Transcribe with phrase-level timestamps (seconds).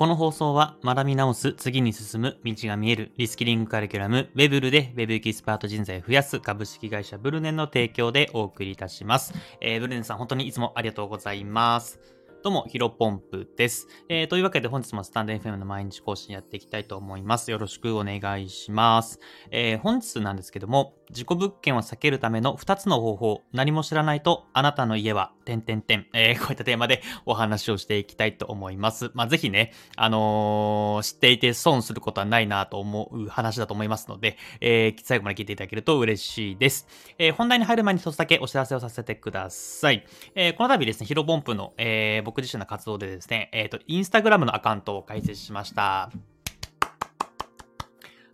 [0.00, 9.34] この放送は学び直す、次に進む、道が見える、リスキリングカリキュラム、ウェブルで Web エキスパート人材を増やす株式会社ブルネンの提供でお送りいたします。
[9.60, 12.00] えー、ブルネンさん本当にいつもありがとうございます。
[12.42, 13.86] どうも、ヒロポンプです。
[14.08, 17.50] えー、というわけで本日もスタンド FM の毎日更新やっていきたいと思います。
[17.50, 19.20] よろしくお願いします。
[19.50, 29.10] えー、本日なんですけども、事故物件を避けるための2つの方法、何も知らないとあなたの家は、点点点、えー、こういったテーマでお話をしていきたいと思います。
[29.12, 36.86] まあ、ぜひね、あのー、知っていて損することはないなと思う話だと思いますので、えー、最後まで聞いていただけると嬉しいです。
[37.18, 40.06] えー、本題に入る前に一つだけお知らせをさせてください。
[40.34, 46.02] えー、この度ですね、ヒロポンプの、えー、僕自身の活動でですね、えっ、ー、と、インスタグラムのアカウントを開設しました。
[46.02, 46.10] あ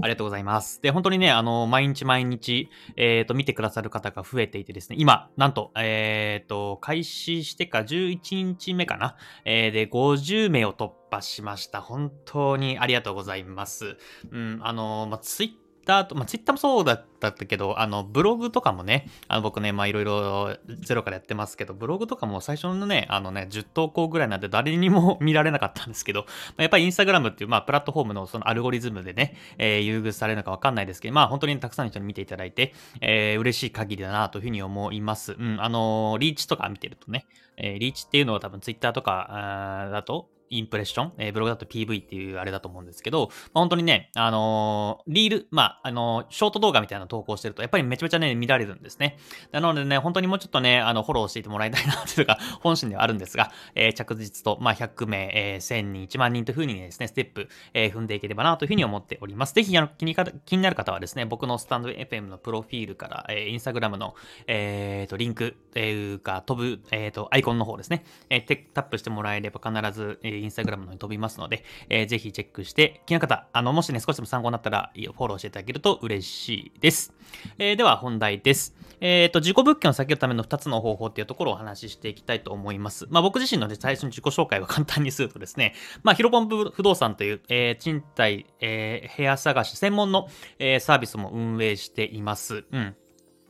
[0.02, 0.82] りがとうございます。
[0.82, 11.80] で、本当にね、あの、毎日毎日、えっ、ー、と、見てくださる方が増えていてですね、今、なんと、えっ、ー、と、開始してか11日目かな、えー、で、50名を突破しました。
[11.80, 13.96] 本当にありがとうございます。
[14.30, 26.26] うん、あの、まあ、ツイッターと、まあ、ツイッターもそうだったけど、あの、ブログとかもね、あの、僕ね、まあ、いろいろゼロからやってますけど、ブログとかも最初のね、あのね、10投稿ぐらいなんで誰にも見られなかったんですけど、ま
[26.58, 35.32] あ、やっぱりインスタグラムっていう、まあ、プラットフォームのそのアルゴリズムでね、えー、優遇されるのかわかんないですけど、まあ、本当にたくさんの人に見ていただいて、えー、嬉しい限りだなというふうに思います。
[35.32, 49.18] うん、あのー、リーチとか見てるとね、えー、リーチっていうのは多分ツイッターとかだと、インプレッション、えー、ブログだと PV っていうあれだと思うんですけど、まあ、本当にね、あのー、リール、まあ、あのー、ショート動画みたいなの投稿してると、やっぱりめちゃめちゃね、見られるんですね。
[49.52, 59.54] なのでね、本当にもうちょっとね、あの、フォローしていてもらいたいなというか、 本心ではあるんですが、えー、着実と、まあ、100名、えー、1000人、1万人というふうにですね、ステップ、えー、踏んでいければなというふうに思っております。
[59.54, 64.14] ぜひ、あの、気にか気になる方はですね、僕のスタンド FM のプロフィールから、えー、インスタグラムの、
[64.46, 77.12] えー、と、リンク、えー、か、飛ぶ、えー、と、アイコンの方ですね、えー、タップしてもらえれば必ず、えー、インスタグラムのに飛びますので、えー、ぜひチェックして、気の方、あの、もしね、少しでも参考になったら、フォローしていただけると嬉しいです。
[77.58, 78.74] えー、では、本題です。
[79.00, 83.06] えっ、ー、と、自己物件を避けるための2つの方法っていうところをお話ししていきたいと思います。
[83.10, 90.28] まあ、僕自身の、ね、最初に自己紹介を簡単にするとですね、まあ、ヒロポン不動産という、えー、賃貸、えー、部屋探し専門の、
[90.58, 92.64] えー、サービスも運営しています。
[92.70, 92.96] うん。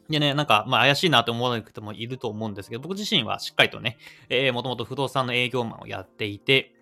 [0.09, 6.76] でね、なんか、まあ怪しいなと思わなくてもいると思うんですけど、僕自身はしっかりとね、えー、もともと不動産の営業マンをやっていて、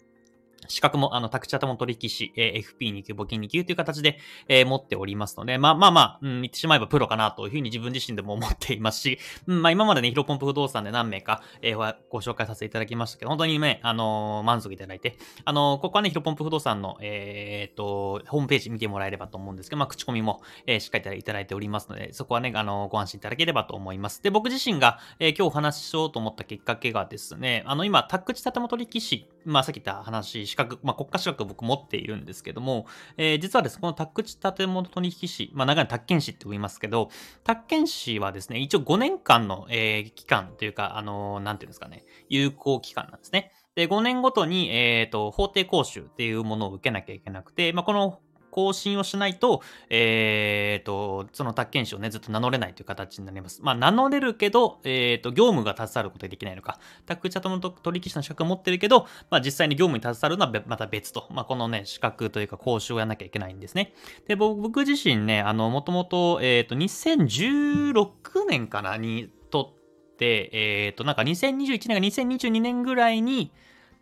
[0.69, 24.23] 資格も、あの、宅地建物取引士、えー、FP2 級、募金2級という形で、えー、持っておりますので、まあまあまあ、うん、言ってしまえばプロかなというふうに自分自身でも思っていますし、 うん、まあ今までね、ヒロポンプ不動産で何名か、えー、ご紹介させていただきましたけど、本当にね、あのー、満足いただいて、あのー、ここはね、ヒロポンプ不動産の、えー、っと、ホームページ見てもらえればと思うんですけど、まあ口コミも、えー、しっかりいただいておりますので、そこはね、あの、ご安心いただければと思います。
[24.23, 37.10] で、僕自身が、えー、今日お話ししようと思ったきっかけがですね、あの、今、宅地建物取引士、まあさっき言った話、資格、まあ国家資格を僕持っているんですけども、えー、実はですね、この宅地建物取引士、まあ長い宅建士って言いますけど、
[37.44, 43.53] 宅建士はですね、一応5年間の、えー、期間というか、あのー、なんていうんですかね、有効期間なんですね。
[43.75, 48.21] で、5年ごとに、えっ、ー、と、法定講習っていうものを受けなきゃいけなくて、まあ、この
[48.55, 53.61] 更新をしないと、え、ー、と、その宅建士をね、ずっと名乗れないという形になります。
[53.63, 63.93] まあ、名乗れるけど、え、ー、と、業務が携わることができないのか、宅地の取引士の資格を持ってるけど、まあ、実際に業務に携わるのはまた別と、まあ、このね、資格というか講習をやらなきゃいけないんですね。
[64.29, 69.75] で、僕自身ね、あの、もともと、えっ、ー、と、2016年かなにと
[70.13, 73.51] って、えっ、と、なんか2021年か2022年ぐらいに、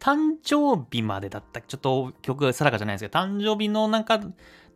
[0.02, 4.20] 誕生日までだったちょっと曲が定かじゃないですけど、誕生日のなんか、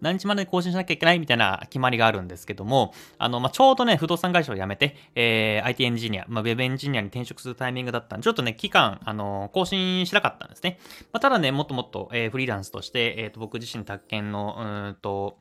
[0.00, 10.78] 何日まで更新しなきゃいけないみたいな決まりがあるんですけども、あの、まあ、ちょうどね、不動産会社を辞めて、えー、IT エンジニア、まあ、ウェブエンジニアに転職するタイミングだったんで、ちょっとね、期間、あの、更新しなかったんですね。
[11.12, 15.38] まあ、ただね、もっともっと、えー、フリーランスとして、えっ、ー、と、僕自身宅建の、うんと、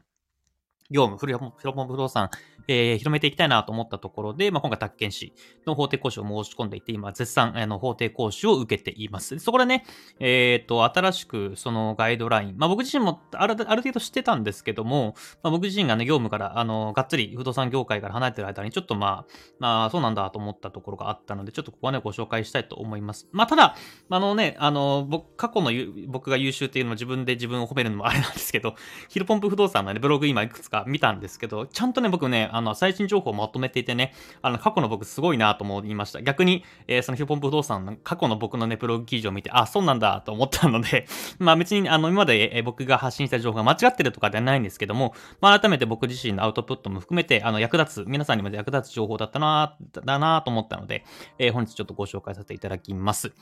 [0.91, 2.29] 業務、フルポン不動産、
[2.68, 5.34] えー、広めていきたいなと思ったところで、まあ、今回、宅建士
[5.66, 9.40] の法定講師を申し込んでいて、今、絶賛、あの、法定講師を受けています。
[9.40, 9.84] そこでね、
[10.20, 19.26] えっ、ー、と、新しく、そのガイドライン、まあ、僕自身もあるある程度知ってたんですけども、まあ、僕自身がね、業務から、あの、がっつり不動産業界から離れてる間に、ちょっとまあ、
[19.59, 23.28] まあ、そうなんだと思ったところがあったので、ちょっとここはね、ご紹介したいと思います。
[23.31, 23.76] まあ、ただ、
[24.09, 25.72] あのね、あの、僕、過去の
[26.08, 28.76] 僕が優秀っていうのも自分で自分を褒めるのもあれなんですけど、
[29.09, 36.22] ヒルポンプ不動産のね、ブログ今いくつか見たんですけど、ちゃんとね、僕ね、あの、最新情報をまとめていてね、あの、過去の僕すごいなと思いました。
[36.22, 41.07] 逆に、えー、そのヒューポン不動産の過去の僕のね、プログ記事を見て、あ、そうなんだと思ったので
[41.39, 51.05] まあ別に、あの、今まで、えー、僕が発信した情報が間違ってるとかではないんですけども、まあ改めて僕自身のアウトプットも含めて、あの、役立つ、皆さんにも役立つ情報だったな、だなと思ったので、
[51.37, 53.33] えー、本日ちょっとご紹介させていただきます。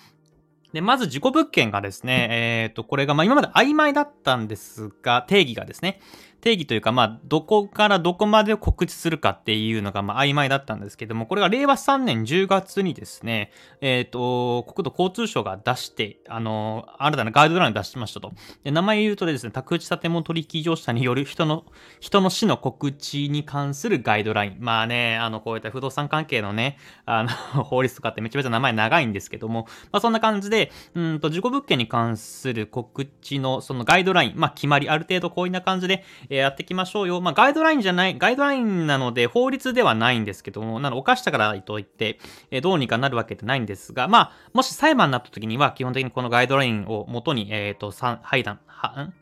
[0.74, 6.00] で、まず事故物件がですね、えっ、ー、と、これが、まあ今まで曖昧だったんですが、定義がですね、
[6.44, 13.50] 定義というか、まあ、どこからどこまで告知するかっていうのが、まあ、曖昧だったんですけども、これが令和3年10月にですね、
[13.80, 18.34] えっ、ー、と、国土交通省が出して、あの、新たなガイドラインを出しましたと。
[18.66, 21.64] で名前言うとですね、宅地建物取引業者による人の、
[22.02, 24.58] 人の死の告知に関するガイドライン。
[24.60, 27.30] まあね、あの、こういった不動産関係のね、あの、
[27.64, 30.63] 法律とかってめちゃめちゃ名前長いんですけども、まあ、そんな感じで、
[30.96, 37.22] うんと、事故物件に関する告知の、そのガイドライン、まあ、決まり、ある程度こういうな感じで、えやっていきましょうよ。
[37.22, 42.20] まあ、ガイドラインじゃない、ガイドラインなので法律ではないんですけども、なの犯したからといって、
[42.52, 49.14] えどうにかなるわけってないんですが、まあ、もし裁判になった時には、基本的にこのガイドラインを元に、えっ、ー、と、判断、は、ん？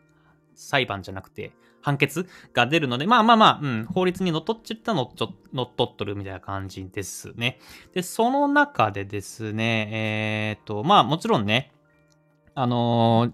[0.54, 7.58] 裁判じゃなくて、判決が出るので、まあまあまあ、うん、法律にのっとっちゃったの、ちょ、のっとっとるみたいな感じですね。
[7.92, 11.72] で、その中でですね、えっ、と、まあもちろんね、
[12.54, 13.32] あのー、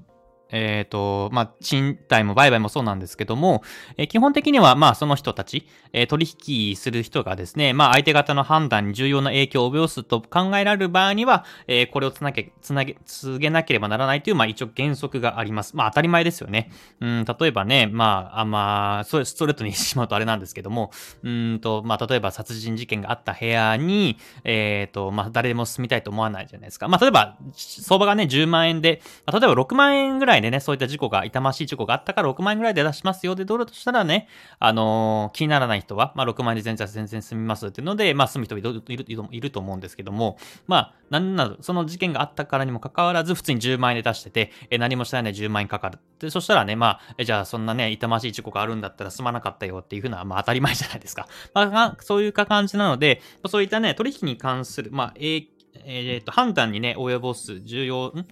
[0.50, 3.62] えっ、ー、と、まあ、賃貸も売買もそうなんですけども、
[3.96, 6.26] えー、基本的には、まあ、その人たち、えー、取
[6.70, 15.76] 引する人がですね、まあ、相手方の判断に重要な影響を及ぼすと考えられる場合には、えこれをつなげ、つなげ、告げなければならないという、まあ、一応原則があります。
[15.76, 16.70] まあ、当たり前ですよね。
[17.00, 20.90] うん、例えばね、まあ、あまあ、それ、ストレートにしまうとあれなんですけども、
[21.22, 26.88] うんと、まあ、例えば殺人事件があった部屋に、えっ、と、まあ、誰でも住みたいと思わないじゃないですか。
[26.88, 33.34] まあ、例えば、相場がね、10万円で、まあ、例えば6万円ぐらいでね、そういった事故が、痛ましい事故があったから6万円ぐらいで出しますよ。
[33.34, 45.98] で、どうだとしたらね、あのー、気にならない人は、まあ、6万円で全然全然済みますっていうので、まあ、住む人いるいるいると思うんですけども、まあ、なんなど、その事件があったからにもかかわらず、普通に10万円で出してて、え何もしないで10万円かかる。
[46.18, 51.28] で、そしたらね、まあ、えじゃあそんなね、痛ましい事故があるんだったら済まなかったよっていうふうな、まあ、当たり前じゃないですか。
[51.54, 55.46] まあ、そういう感じなので、そういったね、取引に関する、まあ、え
[55.84, 58.26] えー、と、判断にね、及ぼす重要、ん？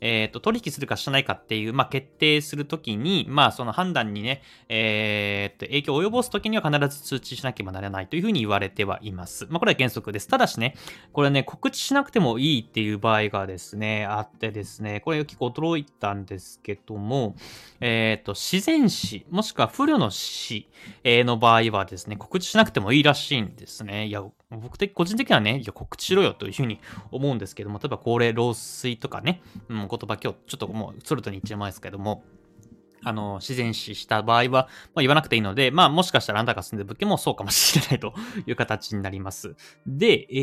[0.00, 9.46] えっ、ー、と、取引するかしないかっていう、まあ、決定するときに、まあ、その判断にね、えっ、ー、と、影響を及ぼすときには必ず通知しなければならないというふうに言われてはいます。
[9.50, 10.28] まあ、これは原則です。
[10.28, 10.74] ただしね、
[11.12, 17.36] これね、告知しなくてもいいっていう場合がですね、あってですね、これ結構驚いたんですけども、
[17.80, 20.68] えっ、ー、と、自然死、もしくは不慮の死
[21.04, 24.06] の場合はですね、告知しなくてもいいらしいんですね。
[24.06, 26.80] いや、僕的、個人的にはね、いや、告知しろよというふうに
[27.12, 32.24] 思うんですけども、例えば高齢老衰とかね、うん、言葉今日ちょっともうソルトに言っちゃいますけども、
[33.02, 38.14] あの、自然死した場合は、まあ、言わなくていいので、まあ、もしかしたらあなたが住んでる物件もそうかもしれないと
[38.46, 39.56] いう形になります。
[39.86, 40.36] で、え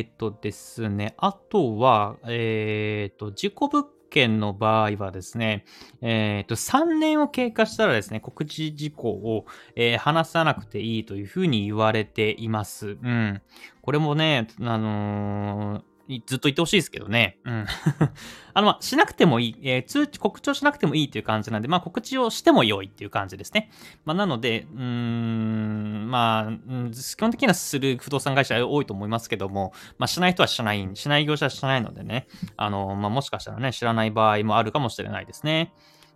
[0.00, 5.64] ー、っとですね、あとは、えー、っと、事故物件の場合はですね、
[6.00, 12.96] えっ、と、3年を経過したらですね、告知事項を、えー、話さなくていいというふうに言われています。
[13.02, 13.42] うん。
[13.82, 15.93] これもね、あのー
[16.26, 17.38] ずっと言ってほしいですけどね。
[17.44, 17.66] うん。
[18.52, 23.70] あの、まあ、しなくてもいい、えー、通知、告知をしなくてもいいという感じなんで、まあ、告知をしても良いっていう感じですね。
[24.04, 26.52] まあ、なので、うーん、まあ、
[26.92, 32.26] 基本的にはする不動産会社多いと思いますけども、まあ、しない人はしない、しない業者はしないのでね、
[32.56, 35.72] あの、まあ、もしかしたらね、知らない場合もあるかもしれないですね。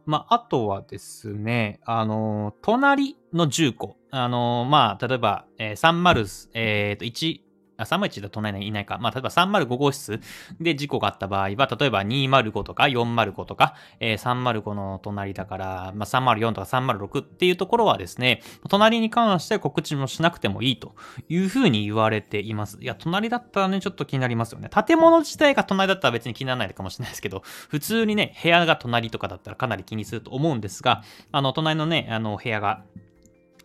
[0.08, 3.94] まあ、あとはですね、あの、隣の住戸。
[4.11, 7.41] あの、まあ、例えば、えー、30、えー、と、1、
[7.79, 8.99] あ、301だと隣にいないか。
[8.99, 10.21] まあ、例えば305号室
[10.61, 20.94] で事故があった場合は、例えば205とか405とか、えー、305の隣だから、まあ、304とか306っていうところはですね、隣に関して告知もしなくてもいいと
[21.29, 22.79] いうふうに言われています。
[22.81, 24.69] いや、隣だったらね、ちょっと気になりますよね。
[24.69, 32.82] 建物自体が隣だったら別に気にならないかもしれないですけど、普通にね、部屋が隣とかだったらかなり気にすると思うんですが、あの、隣のね、あの、部屋が、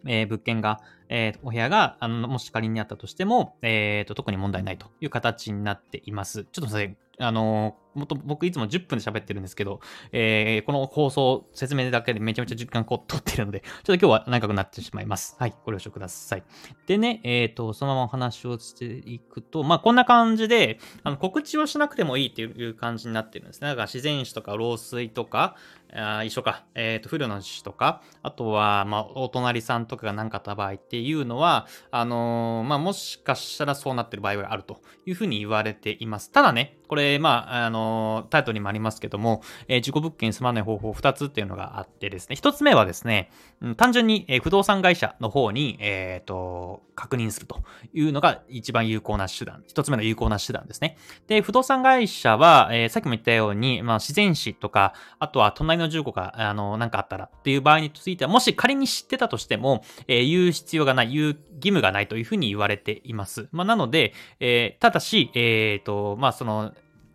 [0.05, 0.81] えー、物件が、
[1.15, 6.45] えー、お部屋が、あの、もし仮にあったとしても、えっ、ー、と、特に問題ないという形になっています。
[6.45, 6.97] ちょっとすいません。
[7.19, 9.79] あのもっと僕いつも10分で喋ってるんですけど、
[10.11, 15.35] えー、この放送、説明だけでめちゃめちゃ時間こう取ってるので、ちょっと今日は長くなってしまいます。
[15.39, 16.43] はい、ご了承ください。
[16.87, 23.67] でね、えっ、ー、と、そのままお話をしていくと、まあ、こんな感じで、あの告知をしなくてもいいっていう感じになってるんですね。
[23.67, 25.55] だから自然死とか老衰とか、
[25.95, 36.31] あ一緒か、えっ、ー、と、不慮の死とか、あとは、まあ、お隣さんとかが何かあった場合っていうのは、あのー、まあ、もしかしたらそうなってる場合はあるというふうに言われています。
[36.31, 43.31] ただね、これ、まあ、あの、タイトルにもありますけども、えー、事故物件に住まない方法2つっていうのがあってですね、1つ目はですね、
[43.61, 47.63] うん、単純に、え、不動産会社の方に、えっ、ー、と、確認すると
[47.95, 50.97] いうのが一番有効な手段、1つ目の有効な手段ですね。
[51.25, 63.49] で、不動産会社は、えー、さっきも言ったように、まあ、自然死とか、あとは隣の住戸が、あの、なんかあったらっていう場合については、もし仮に知ってたとしても、えー、言う必要がない、言う義務がないというふうに言われています。
[63.51, 66.73] まあ、なので、え、ただし、えっ、と、まあ、その、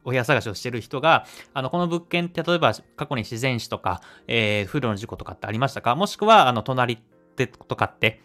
[0.09, 5.95] お部屋探しをしてる人が、あの、この物件って例えば過去に自然死とか、えー、風呂の事故とかってありましたか？
[5.97, 6.99] もしくは、あの、隣っ
[7.37, 8.23] てとかって、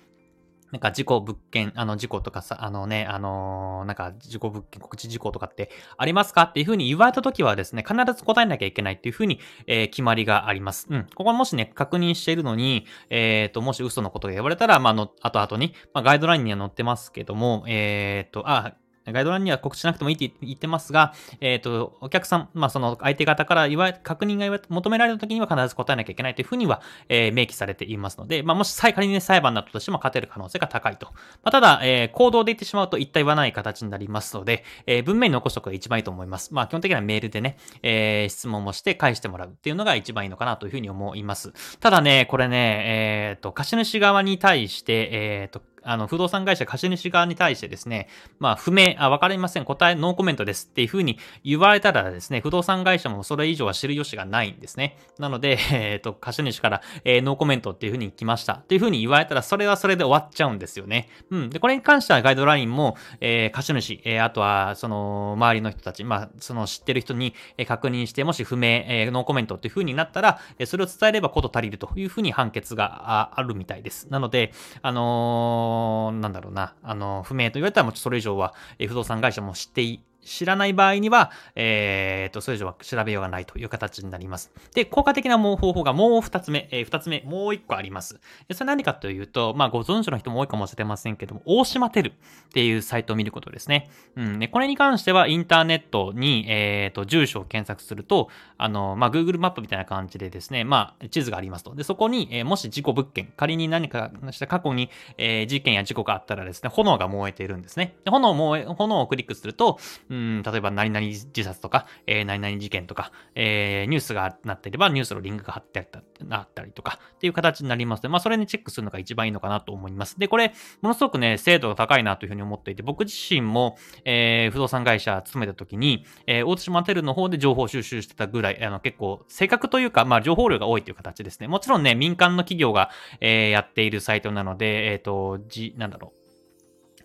[0.72, 6.44] なんか事故物件、あの事故とかさ、あのね、あのー、なんか事故物件、告知事故とかってありますか？
[6.44, 10.88] っていうふうに言われたときはですね、必ず答えなきゃいけないっていうふうに、えー、決まりがあります。
[10.90, 11.08] うん。
[11.14, 18.74] ここもしね、確認しているのに、えっ、ー、と、もし嘘のことが言われたら、まあ、の、後々に、まあ、ガイドラインには載ってますけども、えっ、と、あ、
[19.12, 31.08] ガイドラインには告知しなくてもいいって言ってますが、えっ、ー、と、お客さん、まあ、その相手方から言わ確認が求められた時には必ず答えなきゃいけないというふうには、えー、明記されていますので、まあ、もし仮に、ね、裁判だったとしても勝てる可能性が高いと。
[31.08, 36.54] まあ、ただ、えー、行動で言ってしまうと一体言わない形になりますので、えー、文面に残しておくが一番いいと思います。
[36.54, 41.54] まあ、基本的にはメールでね、えー、質問もして返してもらうっていうのが一番いいのかなというふうに思います。
[41.80, 48.08] ただね、これね、えっ、ー、と、貸主側に対して、えっ、ー、と、あの、不動産会社貸主側に対してですね、
[48.40, 54.98] まあ、不明、あ、わかりません、答え、ノーコメントですっていうふうに言われたらですね、不動産会社もそれ以上は知る由がないんですね。
[55.20, 61.10] なので、 えっ、ー、と、貸主から、えー、ノーコメントっていうふうに来ましたっていうふうに言われたら、それはそれで終わっちゃうんですよね。
[61.30, 61.50] うん。
[61.50, 67.34] で、これに関してはガイドラインも、えー、貸主、えー、あとは、その、周りの人たち、まあ、その知ってる人に、
[67.68, 74.08] 確認して、もし不明、えー、ノーコメントっていうふうになったら、それを伝えればこと足りるというふうに判決があるみたいです。
[74.10, 75.73] なので、あのー、
[76.14, 84.52] なんだろうな、あの、不明と言われたらもうそれ以上は、え不動産会社も知ってい知らない場合には、え、ー、と、それ以上は調べようがないという形になります。
[84.74, 88.20] で、効果的な方法がもう二つ目、えー、二つ目、もう一個あります。
[88.52, 92.14] それ何かというと、まあ、ご存知の人も多いかもしれませんけども、大島テルっ
[92.54, 93.90] ていうサイトを見ることですね。
[94.16, 94.40] うん。
[94.40, 101.76] で、これに関しては、インターネットに、え、ー、と、住所を検索すると、あの、まあ、Google マップみたいな感じでですね、まあ、地図がありますと。
[101.76, 107.96] で、そこに、えー、もし事故物件、仮に何かした過去に、えー、事件や事故があったらですね、炎が燃えているんですね。
[108.04, 109.80] で炎燃え、炎をクリックすると、
[110.14, 120.20] うん、例えば何々自殺とか、えー、何々事件とか、えー、ニュースがなっていれば、ニュースのリンクが貼ってあったあったりとか、っていう形になりますので、まあ、それにチェックするのが一番いいのかなと思います。
[120.20, 131.48] で、これ、ものすごくね、精度が高いなというふうに思っていて、僕自身も、えー、不動産会社勤めた時に、えー、大津島テルの方で情報収集してたぐらい、あの、結構、正確というか、まあ、情報量が多いという形ですね。
[131.48, 136.23] もちろんね、民間の企業が、えー、やっているサイトなので、えっ、ー、と、じ、なんだろう。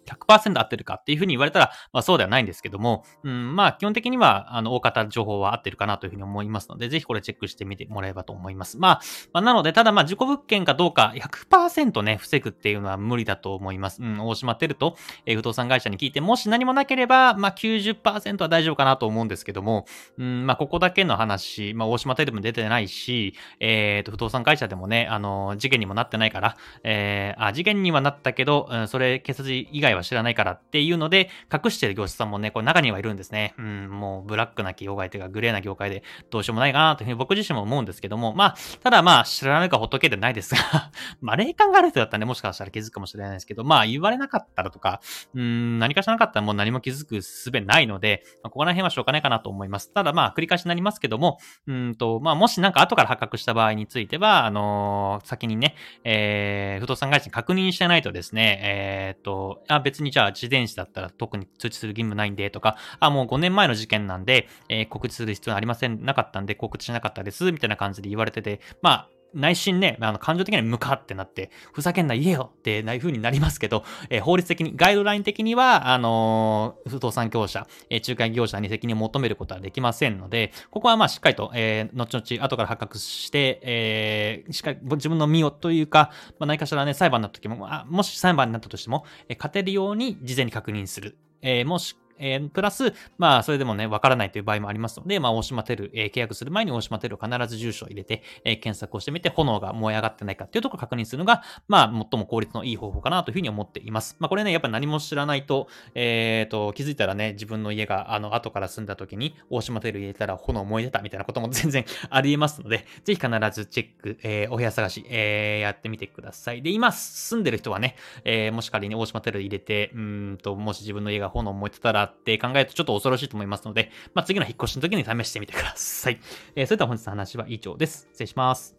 [0.08, 8.78] 100%合ってるかっていうふうに言われたら、まあそうではないんですけども、うん、まあ基本的には、あの、大方情報は合ってるかなというふうに思いますので、ぜひこれチェックしてみてもらえばと思います。
[8.78, 9.00] まあ、
[9.32, 14.02] まあ、なので、ただまあ事故物件かどうか100%ね、防ぐっていうのは無理だと思います。
[14.02, 14.96] うん、大島てると、
[15.26, 19.86] えー、不動産会社に聞いて、もし何もなければ、まあ90%は大丈夫かなと思うんですけども、
[20.18, 33.54] うん、まあここだけの話、まあ大島テルも出てないし、えっ、ー、と、不動産会社でもね、あの、事件にもなってないから、えー、あ、事件にはなったけど、うん、それ、警察以外はは知らないからっていうので、隠してる業者さんもね、これ中にはいるんですね。
[33.58, 40.90] うん、もうブラックな業界というか、グレーな業界でどうしようもないかなというふうに僕自身も思うんですけども、まあ、ただまあ、知らないか仏でないですが
[41.20, 45.00] まあ、霊感がある人だったらね、もしかしたら気づくかもしれないですけど、まあ、言われなかったらとか、
[45.34, 49.92] うん、何かしらなかったらもう何も気づく術ないので、まあ、ここら辺はしょうがないかなと思います。
[49.92, 55.74] ただまあ、繰り返しになりますけども、うんと、まあ、もしなんか後から発覚した場合については、あのー、先にね、
[56.04, 91.16] えー、不動産会社に確認してないとですね、えー、っと、あ、別にじゃあ、自転車だったら特に通知する義務ないんでとか、あ、もう5年前の事件なんで、えー、告知する必要ありません、なかったんで告知しなかったです、みたいな感じで言われてて、まあ、内心ね、あの感情的には向かってなって、ふざけんな言えよってないう風になりますけど、えー、法律的に、ガイドライン的には、あのー、不動産業者、えー、仲介業者に責任を求めることはできませんので、ここはまあしっかりと、え、後々後から発覚して、えー、しっかり自分の身をというか、まあ、何かしらね、裁判になった時も、あもし裁判になったとしても、え、勝てるように事前に確認する。
[91.42, 104.16] え、もしえー、プラス、まあ、それでもね、わからないという場合もありますので、まあ、大島テル、えー、契約する前に大島テルを必ず住所を入れて、えー、検索をしてみて、炎が燃え上がってないかっていうところを確認するのが、まあ、最も効率のいい方法かなというふうに思っています。
[104.18, 116.62] まあ、これね、やっぱり何も知らないと、えっ、ー、と、気づいたらね、自分の家が、あの、後から住んだ時に、大島テル入れたら炎燃えてたみたいなことも 全然あり得ますので、ぜひ必ずチェック、えー、お部屋探し、えー、やってみてください。
[116.62, 126.20] で、今住んでる人はね、えー、もし仮に大島テル入れて、うんと、もし自分の家が炎燃えてたらって考えるとちょっと恐ろしいと思いますので、まあ、次の引っ越しの時に試してみてください。
[126.54, 128.08] えー、それでは本日の話は以上です。
[128.12, 128.76] 失礼します。